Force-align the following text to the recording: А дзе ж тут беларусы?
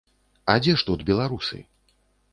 А 0.53 0.55
дзе 0.63 0.73
ж 0.81 0.87
тут 0.87 1.05
беларусы? 1.13 1.63